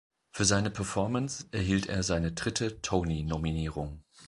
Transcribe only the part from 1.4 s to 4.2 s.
erhielt er seine dritte Tony-Nominierung.